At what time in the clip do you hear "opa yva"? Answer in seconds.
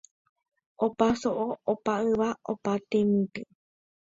1.75-2.29